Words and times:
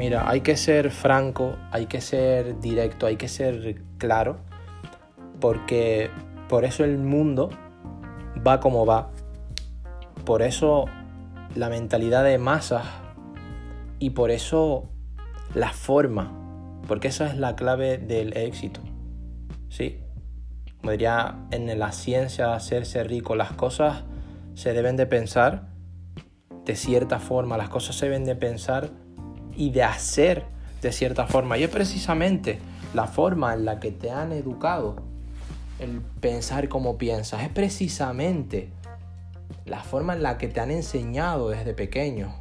Mira, 0.00 0.30
hay 0.30 0.40
que 0.40 0.56
ser 0.56 0.90
franco, 0.90 1.58
hay 1.70 1.84
que 1.84 2.00
ser 2.00 2.58
directo, 2.58 3.04
hay 3.04 3.18
que 3.18 3.28
ser 3.28 3.82
claro, 3.98 4.38
porque 5.40 6.08
por 6.48 6.64
eso 6.64 6.84
el 6.84 6.96
mundo 6.96 7.50
va 8.38 8.60
como 8.60 8.86
va. 8.86 9.10
Por 10.24 10.40
eso 10.40 10.86
la 11.54 11.68
mentalidad 11.68 12.24
de 12.24 12.38
masas 12.38 12.86
y 13.98 14.08
por 14.08 14.30
eso 14.30 14.88
la 15.52 15.70
forma, 15.70 16.32
porque 16.88 17.08
esa 17.08 17.26
es 17.26 17.36
la 17.36 17.54
clave 17.54 17.98
del 17.98 18.34
éxito. 18.38 18.80
¿Sí? 19.68 20.00
Como 20.78 20.92
diría 20.92 21.46
en 21.50 21.78
la 21.78 21.92
ciencia 21.92 22.54
hacerse 22.54 23.04
rico, 23.04 23.36
las 23.36 23.52
cosas 23.52 24.04
se 24.54 24.72
deben 24.72 24.96
de 24.96 25.04
pensar 25.04 25.68
de 26.64 26.74
cierta 26.74 27.18
forma, 27.18 27.58
las 27.58 27.68
cosas 27.68 27.96
se 27.96 28.06
deben 28.06 28.24
de 28.24 28.34
pensar 28.34 28.88
y 29.60 29.68
de 29.68 29.82
hacer 29.82 30.46
de 30.80 30.90
cierta 30.90 31.26
forma. 31.26 31.58
Y 31.58 31.64
es 31.64 31.68
precisamente 31.68 32.58
la 32.94 33.06
forma 33.06 33.52
en 33.52 33.66
la 33.66 33.78
que 33.78 33.92
te 33.92 34.10
han 34.10 34.32
educado 34.32 34.96
el 35.78 36.00
pensar 36.00 36.70
como 36.70 36.96
piensas. 36.96 37.42
Es 37.42 37.50
precisamente 37.50 38.70
la 39.66 39.82
forma 39.82 40.14
en 40.14 40.22
la 40.22 40.38
que 40.38 40.48
te 40.48 40.60
han 40.60 40.70
enseñado 40.70 41.50
desde 41.50 41.74
pequeño. 41.74 42.34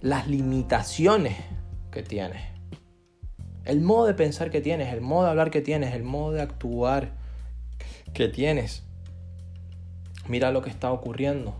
Las 0.00 0.26
limitaciones 0.26 1.36
que 1.92 2.02
tienes. 2.02 2.42
El 3.64 3.82
modo 3.82 4.06
de 4.06 4.14
pensar 4.14 4.50
que 4.50 4.60
tienes, 4.60 4.92
el 4.92 5.00
modo 5.00 5.26
de 5.26 5.30
hablar 5.30 5.52
que 5.52 5.60
tienes, 5.60 5.94
el 5.94 6.02
modo 6.02 6.32
de 6.32 6.42
actuar 6.42 7.12
que 8.14 8.26
tienes. 8.26 8.82
Mira 10.26 10.50
lo 10.50 10.60
que 10.60 10.70
está 10.70 10.90
ocurriendo 10.90 11.54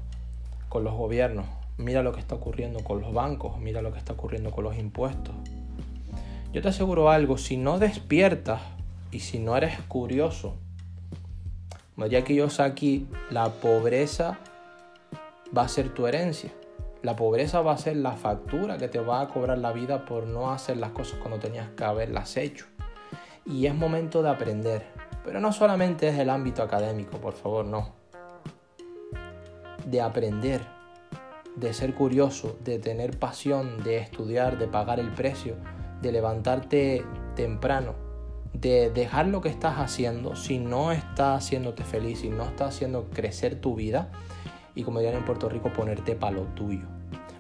con 0.69 0.83
los 0.83 0.95
gobiernos, 0.95 1.62
mira 1.77 2.03
lo 2.03 2.13
que 2.13 2.21
está 2.21 2.35
ocurriendo 2.35 2.83
con 2.85 3.01
los 3.01 3.13
bancos, 3.13 3.59
mira 3.59 3.83
lo 3.83 3.93
que 3.93 3.99
está 3.99 4.13
ocurriendo 4.13 4.51
con 4.51 4.65
los 4.65 4.77
impuestos. 4.77 5.35
Yo 6.53 6.61
te 6.61 6.69
aseguro 6.69 7.11
algo, 7.11 7.39
si 7.39 7.57
no 7.57 7.79
despiertas 7.79 8.61
y 9.11 9.21
si 9.21 9.39
no 9.39 9.57
eres 9.57 9.81
curioso, 9.89 10.57
María 11.97 12.25
aquí 12.59 13.07
la 13.31 13.51
pobreza 13.51 14.39
va 15.57 15.63
a 15.63 15.69
ser 15.69 15.93
tu 15.95 16.07
herencia. 16.07 16.51
La 17.03 17.17
pobreza 17.17 17.61
va 17.61 17.73
a 17.73 17.79
ser 17.79 17.97
la 17.97 18.13
factura 18.13 18.79
que 18.79 18.89
te 18.89 18.99
va 18.99 19.21
a 19.21 19.29
cobrar 19.29 19.59
la 19.59 19.73
vida 19.73 20.05
por 20.05 20.27
no 20.27 20.53
hacer 20.53 20.77
las 20.77 20.93
cosas 20.93 21.19
cuando 21.19 21.39
tenías 21.39 21.69
que 21.71 21.85
haberlas 21.85 22.37
hecho. 22.37 22.67
Y 23.45 23.67
es 23.67 23.75
momento 23.75 24.23
de 24.23 24.31
aprender. 24.31 24.87
Pero 25.25 25.41
no 25.41 25.53
solamente 25.53 26.09
es 26.09 26.19
el 26.19 26.31
ámbito 26.31 26.63
académico, 26.63 27.19
por 27.19 27.35
favor, 27.35 27.65
no. 27.65 27.91
De 29.85 30.01
aprender, 30.01 30.63
de 31.57 31.73
ser 31.73 31.95
curioso, 31.95 32.57
de 32.65 32.79
tener 32.79 33.19
pasión, 33.19 33.83
de 33.83 33.99
estudiar, 33.99 34.59
de 34.59 34.69
pagar 34.69 35.01
el 35.01 35.11
precio, 35.11 35.57
de 36.01 36.13
levantarte 36.13 37.05
temprano, 37.37 37.95
de 38.53 38.91
dejar 38.91 39.27
lo 39.27 39.41
que 39.41 39.49
estás 39.49 39.79
haciendo 39.79 40.37
si 40.37 40.59
no 40.59 40.93
está 40.93 41.35
haciéndote 41.35 41.85
feliz, 41.85 42.21
si 42.21 42.29
no 42.29 42.45
está 42.45 42.67
haciendo 42.67 43.09
crecer 43.11 43.61
tu 43.61 43.75
vida 43.75 44.11
y 44.75 44.83
como 44.85 44.99
dirían 45.01 45.19
en 45.19 45.25
Puerto 45.25 45.49
Rico 45.49 45.73
ponerte 45.73 46.15
para 46.15 46.37
lo 46.37 46.43
tuyo. 46.43 46.87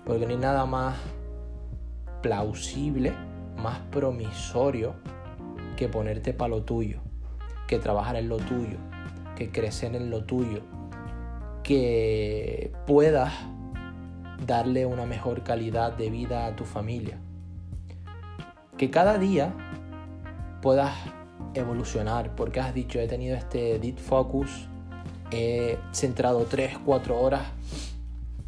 Porque 0.05 0.27
no 0.27 0.33
hay 0.33 0.39
nada 0.39 0.67
más 0.67 0.97
plausible, 2.23 3.13
más 3.57 3.79
promisorio 3.91 4.95
que 5.77 5.89
ponerte 5.89 6.33
para 6.35 6.49
lo 6.49 6.63
tuyo, 6.63 7.01
que 7.67 7.79
trabajar 7.79 8.17
en 8.17 8.29
lo 8.29 8.37
tuyo, 8.37 8.79
que 9.37 9.51
crecer 9.51 9.95
en 9.95 10.11
lo 10.11 10.25
tuyo, 10.25 10.61
que 11.63 12.73
puedas 12.87 13.33
darle 14.47 14.87
una 14.87 15.07
mejor 15.07 15.43
calidad 15.43 15.93
de 15.93 16.11
vida 16.11 16.47
a 16.47 16.57
tu 16.57 16.65
familia. 16.65 17.19
Que 18.77 18.91
cada 18.91 19.19
día 19.19 19.55
puedas 20.61 20.93
evolucionar, 21.55 22.35
porque 22.35 22.61
has 22.61 22.75
dicho, 22.75 23.01
he 23.01 23.09
tenido 23.09 23.37
este 23.37 23.79
deep 23.79 23.99
focus, 23.99 24.69
he 25.31 25.79
centrado 25.93 26.45
3, 26.45 26.79
4 26.85 27.21
horas 27.21 27.43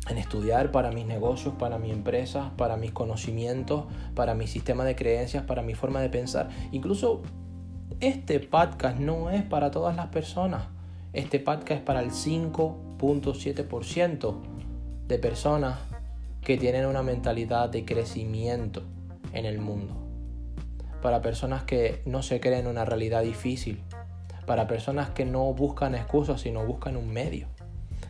en 0.09 0.19
estudiar 0.19 0.71
para 0.71 0.91
mis 0.91 1.07
negocios, 1.07 1.55
para 1.59 1.79
mi 1.79 1.91
empresa, 1.91 2.53
para 2.57 2.77
mis 2.77 2.93
conocimientos, 2.93 3.85
para 4.15 4.35
mi 4.35 4.47
sistema 4.47 4.85
de 4.85 4.95
creencias, 4.97 5.45
para 5.45 5.63
mi 5.63 5.75
forma 5.75 6.01
de 6.01 6.11
pensar. 6.11 6.51
Incluso 6.73 7.23
este 8.01 8.41
podcast 8.41 8.99
no 8.99 9.31
es 9.31 9.43
para 9.43 9.71
todas 9.71 9.97
las 9.97 10.09
personas. 10.09 10.67
Este 11.13 11.41
podcast 11.41 11.71
es 11.71 11.81
para 11.81 12.01
el 12.01 12.11
5.7% 12.11 14.54
de 15.07 15.19
personas 15.19 15.79
que 16.41 16.57
tienen 16.59 16.87
una 16.87 17.03
mentalidad 17.03 17.69
de 17.69 17.85
crecimiento 17.85 18.83
en 19.33 19.47
el 19.47 19.59
mundo 19.59 20.05
para 21.05 21.21
personas 21.21 21.65
que 21.65 22.01
no 22.07 22.23
se 22.23 22.41
creen 22.41 22.67
una 22.67 22.87
realidad 22.87 23.23
difícil, 23.23 23.83
para 24.47 24.67
personas 24.67 25.11
que 25.11 25.27
no 25.27 25.53
buscan 25.53 25.95
excusas, 25.95 26.41
sino 26.41 26.65
buscan 26.65 26.97
un 26.97 27.13
medio. 27.13 27.47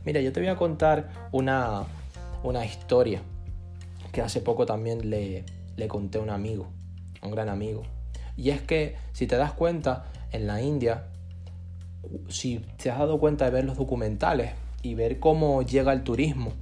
Mira, 0.04 0.20
yo 0.20 0.32
te 0.32 0.38
voy 0.38 0.48
a 0.48 0.54
contar 0.54 1.08
una, 1.32 1.82
una 2.44 2.64
historia 2.64 3.20
que 4.12 4.22
hace 4.22 4.40
poco 4.40 4.64
también 4.64 5.10
le, 5.10 5.44
le 5.76 5.88
conté 5.88 6.18
a 6.18 6.20
un 6.20 6.30
amigo, 6.30 6.68
un 7.20 7.32
gran 7.32 7.48
amigo. 7.48 7.82
Y 8.36 8.50
es 8.50 8.62
que, 8.62 8.94
si 9.12 9.26
te 9.26 9.36
das 9.36 9.52
cuenta, 9.54 10.04
en 10.30 10.46
la 10.46 10.62
India, 10.62 11.06
si 12.28 12.60
te 12.76 12.90
has 12.90 12.98
dado 13.00 13.18
cuenta 13.18 13.46
de 13.46 13.50
ver 13.50 13.64
los 13.64 13.76
documentales 13.76 14.52
y 14.82 14.94
ver 14.94 15.18
cómo 15.18 15.62
llega 15.62 15.92
el 15.92 16.04
turismo, 16.04 16.52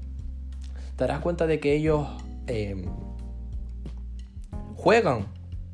te 0.97 1.05
darás 1.05 1.21
cuenta 1.21 1.47
de 1.47 1.61
que 1.61 1.75
ellos 1.75 2.09
eh, 2.47 2.87
juegan 4.77 5.27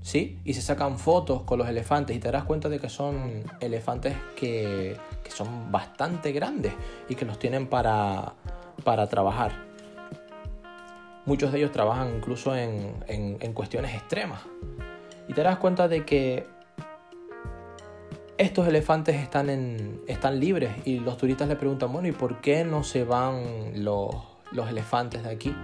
¿sí? 0.08 0.38
Y 0.42 0.54
se 0.54 0.62
sacan 0.62 0.98
fotos 0.98 1.42
con 1.42 1.58
los 1.58 1.68
elefantes 1.68 2.16
y 2.16 2.18
te 2.18 2.28
darás 2.28 2.44
cuenta 2.44 2.70
de 2.70 2.78
que 2.78 2.88
son 2.88 3.44
elefantes 3.60 4.16
que, 4.36 4.96
son 5.28 5.70
bastante 5.70 6.32
grandes 6.32 6.72
y 7.10 7.14
que 7.14 7.26
los 7.26 7.38
tienen 7.38 7.66
para, 7.66 8.34
trabajar. 9.10 9.52
Muchos 11.26 11.52
de 11.52 11.58
ellos 11.58 11.72
trabajan 11.72 12.16
incluso 12.16 12.56
en, 12.56 13.52
cuestiones 13.52 13.94
extremas. 13.94 14.40
Y 15.28 15.34
te 15.34 15.42
darás 15.42 15.58
cuenta 15.58 15.88
de 15.88 16.06
que 16.06 16.46
estos 18.38 18.66
elefantes 18.66 19.16
están, 19.16 19.50
en, 19.50 20.00
están 20.06 20.40
libres 20.40 20.70
y 20.86 21.00
los 21.00 21.18
turistas 21.18 21.48
le 21.48 21.56
preguntan, 21.56 21.92
bueno, 21.92 22.08
¿y 22.08 22.12
por 22.12 22.40
qué 22.40 22.64
no 22.64 22.82
se 22.82 23.04
van 23.04 23.84
los, 23.84 24.14
los 24.53 24.69
elefantes 24.69 25.22
de 25.22 25.31
aquí? 25.31 25.54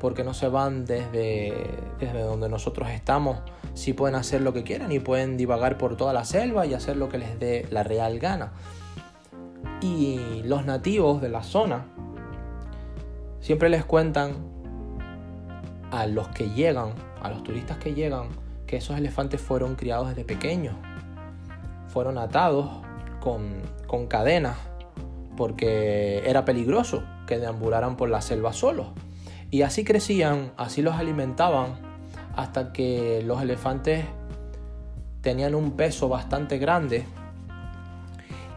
porque 0.00 0.24
no 0.24 0.34
se 0.34 0.48
van 0.48 0.86
desde, 0.86 1.54
desde 2.00 2.22
donde 2.22 2.48
nosotros 2.48 2.88
estamos, 2.90 3.38
si 3.74 3.92
pueden 3.92 4.16
hacer 4.16 4.40
lo 4.40 4.52
que 4.52 4.64
quieran 4.64 4.90
y 4.90 4.98
pueden 4.98 5.36
divagar 5.36 5.78
por 5.78 5.96
toda 5.96 6.12
la 6.12 6.24
selva 6.24 6.66
y 6.66 6.74
hacer 6.74 6.96
lo 6.96 7.08
que 7.08 7.18
les 7.18 7.38
dé 7.38 7.68
la 7.70 7.84
real 7.84 8.18
gana. 8.18 8.52
Y 9.82 10.42
los 10.44 10.64
nativos 10.64 11.20
de 11.20 11.28
la 11.28 11.42
zona 11.42 11.86
siempre 13.40 13.68
les 13.68 13.84
cuentan 13.84 14.34
a 15.92 16.06
los 16.06 16.28
que 16.28 16.48
llegan, 16.50 16.94
a 17.22 17.28
los 17.28 17.44
turistas 17.44 17.76
que 17.76 17.92
llegan, 17.94 18.28
que 18.66 18.78
esos 18.78 18.96
elefantes 18.96 19.40
fueron 19.40 19.76
criados 19.76 20.08
desde 20.08 20.24
pequeños, 20.24 20.74
fueron 21.88 22.16
atados 22.16 22.70
con, 23.20 23.60
con 23.86 24.06
cadenas 24.06 24.56
porque 25.36 26.22
era 26.26 26.44
peligroso 26.44 27.02
que 27.30 27.38
deambularan 27.38 27.96
por 27.96 28.10
la 28.10 28.20
selva 28.22 28.52
solos. 28.52 28.88
Y 29.52 29.62
así 29.62 29.84
crecían, 29.84 30.50
así 30.56 30.82
los 30.82 30.96
alimentaban, 30.96 31.74
hasta 32.34 32.72
que 32.72 33.22
los 33.24 33.40
elefantes 33.40 34.04
tenían 35.20 35.54
un 35.54 35.76
peso 35.76 36.08
bastante 36.08 36.58
grande 36.58 37.04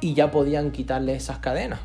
y 0.01 0.15
ya 0.15 0.31
podían 0.31 0.71
quitarle 0.71 1.13
esas 1.13 1.37
cadenas. 1.37 1.81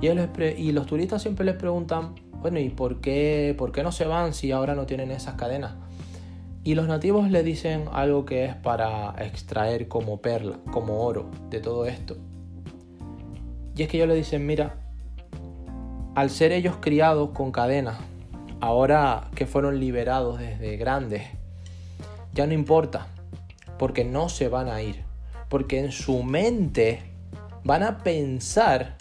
Y, 0.00 0.08
y 0.08 0.72
los 0.72 0.86
turistas 0.86 1.20
siempre 1.20 1.44
les 1.44 1.56
preguntan, 1.56 2.14
bueno, 2.40 2.60
¿y 2.60 2.70
por 2.70 3.00
qué, 3.00 3.52
por 3.58 3.72
qué 3.72 3.82
no 3.82 3.90
se 3.90 4.06
van 4.06 4.34
si 4.34 4.52
ahora 4.52 4.76
no 4.76 4.86
tienen 4.86 5.10
esas 5.10 5.34
cadenas? 5.34 5.74
Y 6.62 6.76
los 6.76 6.86
nativos 6.86 7.28
le 7.28 7.42
dicen 7.42 7.86
algo 7.92 8.24
que 8.24 8.44
es 8.44 8.54
para 8.54 9.16
extraer 9.18 9.88
como 9.88 10.20
perla, 10.20 10.60
como 10.70 11.00
oro 11.04 11.28
de 11.50 11.58
todo 11.58 11.86
esto. 11.86 12.16
Y 13.74 13.82
es 13.82 13.88
que 13.88 13.96
ellos 13.96 14.08
le 14.08 14.14
dicen, 14.14 14.46
mira, 14.46 14.85
al 16.16 16.30
ser 16.30 16.50
ellos 16.52 16.76
criados 16.80 17.32
con 17.32 17.52
cadenas, 17.52 17.98
ahora 18.60 19.28
que 19.34 19.44
fueron 19.44 19.78
liberados 19.78 20.38
desde 20.38 20.78
grandes, 20.78 21.24
ya 22.32 22.46
no 22.46 22.54
importa, 22.54 23.08
porque 23.78 24.02
no 24.02 24.30
se 24.30 24.48
van 24.48 24.68
a 24.68 24.80
ir, 24.80 25.04
porque 25.50 25.78
en 25.78 25.92
su 25.92 26.22
mente 26.22 27.02
van 27.64 27.82
a 27.82 27.98
pensar 27.98 28.96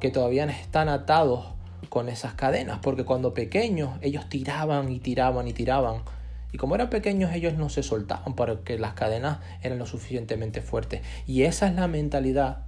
que 0.00 0.10
todavía 0.10 0.44
están 0.46 0.88
atados 0.88 1.54
con 1.88 2.08
esas 2.08 2.34
cadenas, 2.34 2.80
porque 2.82 3.04
cuando 3.04 3.32
pequeños 3.32 3.96
ellos 4.00 4.28
tiraban 4.28 4.90
y 4.90 4.98
tiraban 4.98 5.46
y 5.46 5.52
tiraban, 5.52 6.02
y 6.50 6.58
como 6.58 6.74
eran 6.74 6.90
pequeños 6.90 7.32
ellos 7.32 7.54
no 7.54 7.68
se 7.68 7.84
soltaban 7.84 8.34
porque 8.34 8.76
las 8.76 8.94
cadenas 8.94 9.38
eran 9.62 9.78
lo 9.78 9.86
suficientemente 9.86 10.62
fuertes. 10.62 11.02
Y 11.28 11.42
esa 11.42 11.68
es 11.68 11.76
la 11.76 11.86
mentalidad, 11.86 12.66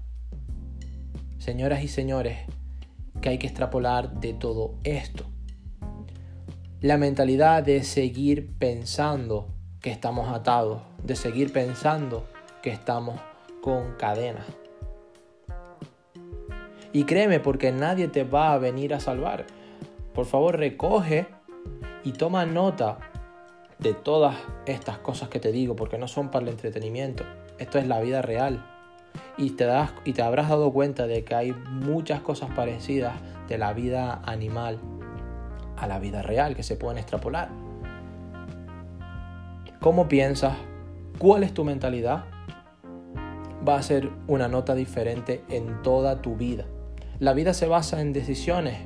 señoras 1.38 1.82
y 1.82 1.88
señores, 1.88 2.38
que 3.20 3.30
hay 3.30 3.38
que 3.38 3.46
extrapolar 3.46 4.20
de 4.20 4.34
todo 4.34 4.74
esto. 4.84 5.24
la 6.80 6.96
mentalidad 6.96 7.64
de 7.64 7.82
seguir 7.82 8.56
pensando 8.56 9.48
que 9.80 9.90
estamos 9.90 10.28
atados, 10.28 10.82
de 11.02 11.16
seguir 11.16 11.52
pensando 11.52 12.24
que 12.62 12.70
estamos 12.70 13.20
con 13.62 13.94
cadenas. 13.98 14.46
Y 16.92 17.04
créeme, 17.04 17.40
porque 17.40 17.72
nadie 17.72 18.06
te 18.06 18.22
va 18.22 18.52
a 18.52 18.58
venir 18.58 18.94
a 18.94 19.00
salvar. 19.00 19.46
Por 20.14 20.26
favor, 20.26 20.56
recoge 20.56 21.26
y 22.04 22.12
toma 22.12 22.46
nota 22.46 22.98
de 23.78 23.92
todas 23.94 24.36
estas 24.66 24.98
cosas 24.98 25.28
que 25.28 25.40
te 25.40 25.52
digo, 25.52 25.76
porque 25.76 25.98
no 25.98 26.08
son 26.08 26.30
para 26.30 26.44
el 26.44 26.50
entretenimiento. 26.50 27.24
Esto 27.58 27.78
es 27.78 27.86
la 27.86 28.00
vida 28.00 28.22
real. 28.22 28.64
Y 29.36 29.50
te, 29.50 29.64
das, 29.64 29.92
y 30.04 30.12
te 30.12 30.22
habrás 30.22 30.48
dado 30.48 30.72
cuenta 30.72 31.06
de 31.06 31.24
que 31.24 31.34
hay 31.34 31.52
muchas 31.52 32.20
cosas 32.20 32.50
parecidas 32.54 33.14
de 33.48 33.58
la 33.58 33.72
vida 33.72 34.20
animal 34.24 34.78
a 35.76 35.86
la 35.86 35.98
vida 35.98 36.22
real 36.22 36.56
que 36.56 36.62
se 36.62 36.76
pueden 36.76 36.98
extrapolar. 36.98 37.48
¿Cómo 39.80 40.08
piensas? 40.08 40.56
¿Cuál 41.18 41.44
es 41.44 41.54
tu 41.54 41.64
mentalidad? 41.64 42.24
Va 43.66 43.76
a 43.76 43.82
ser 43.82 44.10
una 44.26 44.48
nota 44.48 44.74
diferente 44.74 45.44
en 45.48 45.82
toda 45.82 46.20
tu 46.20 46.36
vida. 46.36 46.64
La 47.20 47.32
vida 47.32 47.54
se 47.54 47.66
basa 47.66 48.00
en 48.00 48.12
decisiones 48.12 48.78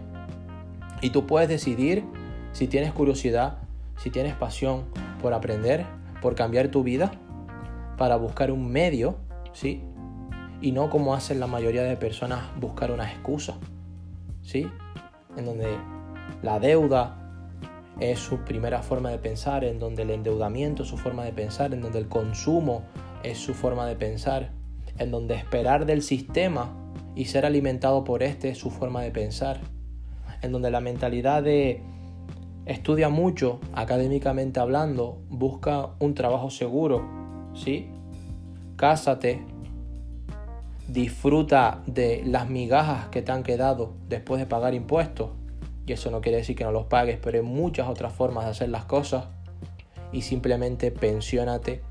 y 1.01 1.11
tú 1.11 1.27
puedes 1.27 1.49
decidir 1.49 2.05
si 2.53 2.69
tienes 2.69 2.93
curiosidad, 2.93 3.59
si 3.97 4.11
tienes 4.11 4.35
pasión 4.35 4.85
por 5.21 5.35
aprender, 5.35 5.85
por 6.21 6.35
cambiar 6.35 6.69
tu 6.69 6.83
vida, 6.83 7.11
para 7.97 8.17
buscar 8.17 8.51
un 8.51 8.71
medio, 8.71 9.17
¿sí? 9.53 9.83
Y 10.63 10.73
no 10.73 10.89
como 10.89 11.15
hacen 11.15 11.41
la 11.41 11.47
mayoría 11.47 11.83
de 11.83 11.97
personas 11.97 12.45
buscar 12.59 12.91
una 12.91 13.11
excusa, 13.11 13.59
¿sí? 14.41 14.71
En 15.37 15.45
donde 15.45 15.67
la 16.43 16.59
deuda 16.59 17.19
es 18.01 18.19
su 18.19 18.39
primera 18.39 18.83
forma 18.83 19.11
de 19.11 19.19
pensar, 19.19 19.65
en 19.65 19.79
donde 19.79 20.03
el 20.03 20.11
endeudamiento 20.11 20.85
es 20.85 20.89
su 20.89 20.97
forma 20.97 21.25
de 21.25 21.33
pensar, 21.33 21.75
en 21.75 21.83
donde 21.83 21.99
el 21.99 22.09
consumo 22.09 22.85
es 23.23 23.39
su 23.39 23.55
forma 23.55 23.87
de 23.87 23.97
pensar, 23.97 24.53
en 24.99 25.11
donde 25.11 25.35
esperar 25.35 25.85
del 25.85 26.03
sistema 26.03 26.75
y 27.15 27.27
ser 27.27 27.45
alimentado 27.45 28.05
por 28.05 28.23
este 28.23 28.51
es 28.51 28.59
su 28.59 28.71
forma 28.71 29.03
de 29.03 29.11
pensar, 29.11 29.61
en 30.41 30.53
donde 30.53 30.71
la 30.71 30.81
mentalidad 30.81 31.43
de 31.43 31.83
estudia 32.67 33.09
mucho 33.09 33.61
académicamente 33.73 34.61
hablando, 34.61 35.19
busca 35.29 35.91
un 35.99 36.15
trabajo 36.15 36.51
seguro, 36.51 37.05
¿sí? 37.55 37.89
Cásate, 38.77 39.45
disfruta 40.89 41.83
de 41.87 42.23
las 42.25 42.49
migajas 42.49 43.09
que 43.09 43.23
te 43.23 43.33
han 43.33 43.43
quedado 43.43 43.95
después 44.09 44.41
de 44.41 44.47
pagar 44.47 44.75
impuestos 44.75 45.31
y 45.87 45.93
eso 45.93 46.11
no 46.11 46.21
quiere 46.21 46.39
decir 46.39 46.57
que 46.57 46.65
no 46.65 46.73
los 46.73 46.87
pagues, 46.87 47.19
pero 47.21 47.39
hay 47.39 47.45
muchas 47.45 47.89
otras 47.89 48.13
formas 48.13 48.45
de 48.45 48.51
hacer 48.51 48.69
las 48.69 48.85
cosas. 48.85 49.27
Y 50.13 50.23
simplemente 50.23 50.91
pensiónate 50.91 51.83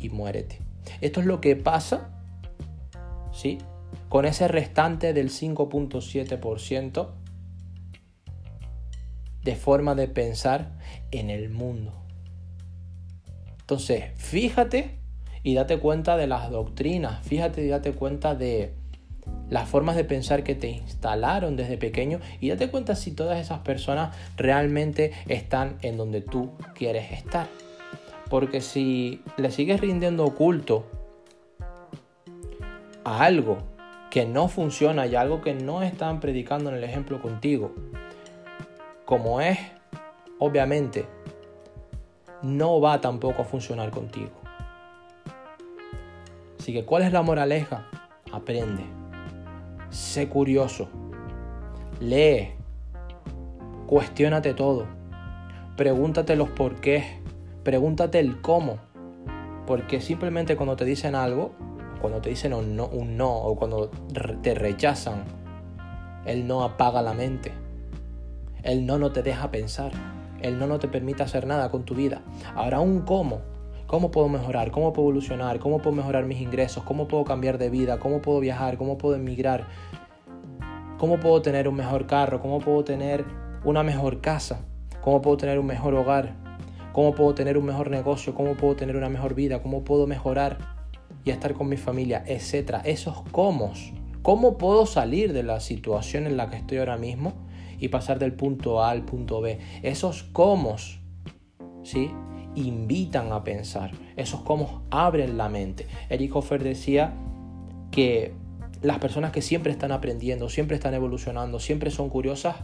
y 0.00 0.08
muérete. 0.08 0.58
Esto 1.00 1.20
es 1.20 1.26
lo 1.26 1.40
que 1.40 1.56
pasa, 1.56 2.10
¿sí? 3.32 3.58
Con 4.08 4.24
ese 4.24 4.48
restante 4.48 5.12
del 5.12 5.30
5.7% 5.30 7.08
de 9.42 9.56
forma 9.56 9.94
de 9.94 10.08
pensar 10.08 10.78
en 11.12 11.30
el 11.30 11.50
mundo. 11.50 11.92
Entonces, 13.60 14.04
fíjate 14.16 14.98
y 15.46 15.54
date 15.54 15.78
cuenta 15.78 16.16
de 16.16 16.26
las 16.26 16.50
doctrinas, 16.50 17.24
fíjate 17.24 17.64
y 17.64 17.68
date 17.68 17.92
cuenta 17.92 18.34
de 18.34 18.74
las 19.48 19.68
formas 19.68 19.94
de 19.94 20.02
pensar 20.02 20.42
que 20.42 20.56
te 20.56 20.66
instalaron 20.66 21.54
desde 21.54 21.78
pequeño 21.78 22.18
y 22.40 22.48
date 22.48 22.68
cuenta 22.68 22.96
si 22.96 23.12
todas 23.12 23.38
esas 23.38 23.60
personas 23.60 24.16
realmente 24.36 25.12
están 25.28 25.76
en 25.82 25.98
donde 25.98 26.20
tú 26.20 26.50
quieres 26.74 27.12
estar. 27.12 27.46
Porque 28.28 28.60
si 28.60 29.22
le 29.36 29.52
sigues 29.52 29.80
rindiendo 29.80 30.28
culto 30.34 30.84
a 33.04 33.22
algo 33.22 33.58
que 34.10 34.26
no 34.26 34.48
funciona 34.48 35.06
y 35.06 35.14
algo 35.14 35.42
que 35.42 35.54
no 35.54 35.84
están 35.84 36.18
predicando 36.18 36.70
en 36.70 36.76
el 36.76 36.82
ejemplo 36.82 37.22
contigo, 37.22 37.72
como 39.04 39.40
es, 39.40 39.60
obviamente, 40.40 41.06
no 42.42 42.80
va 42.80 43.00
tampoco 43.00 43.42
a 43.42 43.44
funcionar 43.44 43.92
contigo. 43.92 44.45
Así 46.66 46.72
que, 46.72 46.84
¿cuál 46.84 47.04
es 47.04 47.12
la 47.12 47.22
moraleja? 47.22 47.86
Aprende. 48.32 48.82
Sé 49.88 50.28
curioso, 50.28 50.88
lee, 52.00 52.54
cuestiónate 53.86 54.52
todo, 54.52 54.88
pregúntate 55.76 56.34
los 56.34 56.48
por 56.48 56.80
qué, 56.80 57.20
pregúntate 57.62 58.18
el 58.18 58.40
cómo, 58.40 58.78
porque 59.64 60.00
simplemente 60.00 60.56
cuando 60.56 60.74
te 60.74 60.84
dicen 60.84 61.14
algo, 61.14 61.52
cuando 62.00 62.20
te 62.20 62.30
dicen 62.30 62.52
un 62.52 62.74
no, 62.74 62.88
un 62.88 63.16
no 63.16 63.32
o 63.32 63.54
cuando 63.54 63.88
te 64.42 64.56
rechazan, 64.56 65.22
el 66.24 66.48
no 66.48 66.64
apaga 66.64 67.00
la 67.00 67.14
mente, 67.14 67.52
el 68.64 68.86
no 68.86 68.98
no 68.98 69.12
te 69.12 69.22
deja 69.22 69.52
pensar, 69.52 69.92
el 70.42 70.58
no 70.58 70.66
no 70.66 70.80
te 70.80 70.88
permite 70.88 71.22
hacer 71.22 71.46
nada 71.46 71.70
con 71.70 71.84
tu 71.84 71.94
vida. 71.94 72.22
Ahora 72.56 72.80
un 72.80 73.02
cómo 73.02 73.54
¿Cómo 73.86 74.10
puedo 74.10 74.28
mejorar? 74.28 74.72
¿Cómo 74.72 74.92
puedo 74.92 75.10
evolucionar? 75.10 75.60
¿Cómo 75.60 75.78
puedo 75.78 75.94
mejorar 75.94 76.26
mis 76.26 76.40
ingresos? 76.40 76.82
¿Cómo 76.82 77.06
puedo 77.06 77.22
cambiar 77.22 77.56
de 77.56 77.70
vida? 77.70 78.00
¿Cómo 78.00 78.20
puedo 78.20 78.40
viajar? 78.40 78.78
¿Cómo 78.78 78.98
puedo 78.98 79.14
emigrar? 79.14 79.68
¿Cómo 80.98 81.20
puedo 81.20 81.40
tener 81.40 81.68
un 81.68 81.76
mejor 81.76 82.08
carro? 82.08 82.40
¿Cómo 82.40 82.58
puedo 82.58 82.82
tener 82.82 83.24
una 83.64 83.84
mejor 83.84 84.20
casa? 84.20 84.66
¿Cómo 85.02 85.22
puedo 85.22 85.36
tener 85.36 85.60
un 85.60 85.66
mejor 85.66 85.94
hogar? 85.94 86.34
¿Cómo 86.92 87.14
puedo 87.14 87.32
tener 87.32 87.56
un 87.56 87.64
mejor 87.64 87.90
negocio? 87.90 88.34
¿Cómo 88.34 88.56
puedo 88.56 88.74
tener 88.74 88.96
una 88.96 89.08
mejor 89.08 89.34
vida? 89.34 89.62
¿Cómo 89.62 89.84
puedo 89.84 90.08
mejorar 90.08 90.58
y 91.24 91.30
estar 91.30 91.54
con 91.54 91.68
mi 91.68 91.76
familia? 91.76 92.24
Etcétera. 92.26 92.80
Esos 92.84 93.22
cómo. 93.30 93.72
¿Cómo 94.22 94.58
puedo 94.58 94.86
salir 94.86 95.32
de 95.32 95.44
la 95.44 95.60
situación 95.60 96.26
en 96.26 96.36
la 96.36 96.50
que 96.50 96.56
estoy 96.56 96.78
ahora 96.78 96.96
mismo 96.96 97.34
y 97.78 97.86
pasar 97.86 98.18
del 98.18 98.32
punto 98.32 98.82
A 98.82 98.90
al 98.90 99.04
punto 99.04 99.40
B? 99.40 99.60
Esos 99.84 100.24
cómo. 100.24 100.74
¿Sí? 101.84 102.10
Invitan 102.56 103.32
a 103.32 103.44
pensar, 103.44 103.92
esos 104.16 104.40
cómo 104.40 104.82
abren 104.90 105.38
la 105.38 105.48
mente. 105.48 105.86
Eric 106.08 106.34
Hoffer 106.34 106.62
decía 106.64 107.14
que 107.90 108.34
las 108.82 108.98
personas 108.98 109.30
que 109.30 109.42
siempre 109.42 109.72
están 109.72 109.92
aprendiendo, 109.92 110.48
siempre 110.48 110.76
están 110.76 110.94
evolucionando, 110.94 111.60
siempre 111.60 111.90
son 111.90 112.08
curiosas, 112.08 112.56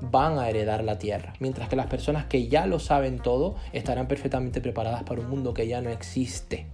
van 0.00 0.38
a 0.38 0.48
heredar 0.48 0.84
la 0.84 0.98
tierra, 0.98 1.34
mientras 1.40 1.68
que 1.68 1.76
las 1.76 1.86
personas 1.86 2.26
que 2.26 2.48
ya 2.48 2.66
lo 2.66 2.78
saben 2.78 3.18
todo 3.18 3.56
estarán 3.72 4.08
perfectamente 4.08 4.60
preparadas 4.60 5.02
para 5.04 5.20
un 5.20 5.30
mundo 5.30 5.54
que 5.54 5.66
ya 5.66 5.80
no 5.80 5.90
existe. 5.90 6.66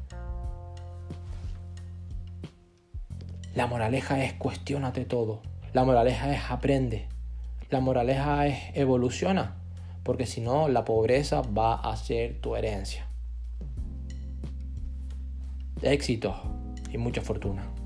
La 3.55 3.67
moraleja 3.67 4.23
es 4.25 4.33
cuestionate 4.35 5.05
todo. 5.05 5.43
La 5.73 5.85
moraleja 5.85 6.33
es 6.33 6.41
aprende. 6.49 7.09
La 7.69 7.81
moraleja 7.81 8.47
es 8.47 8.59
evoluciona 8.75 9.60
porque 10.03 10.27
si 10.27 10.41
no 10.41 10.69
la 10.69 10.85
pobreza 10.85 11.43
va 11.43 11.75
a 11.75 11.97
ser 11.97 12.41
tu 12.41 12.57
herencia. 12.57 13.07
Éxito 15.83 16.35
y 16.93 16.99
mucha 16.99 17.23
fortuna. 17.23 17.80